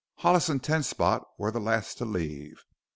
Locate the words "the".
1.51-1.59